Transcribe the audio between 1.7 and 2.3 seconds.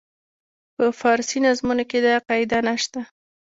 کې دا